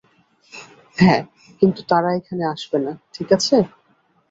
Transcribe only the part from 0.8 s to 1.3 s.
হ্যাঁ,